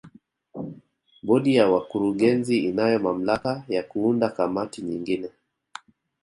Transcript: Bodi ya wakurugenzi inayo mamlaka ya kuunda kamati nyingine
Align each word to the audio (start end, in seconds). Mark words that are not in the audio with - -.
Bodi 1.25 1.51
ya 1.57 1.65
wakurugenzi 1.71 2.55
inayo 2.69 2.99
mamlaka 2.99 3.51
ya 3.75 3.83
kuunda 3.83 4.27
kamati 4.35 4.81
nyingine 4.81 5.27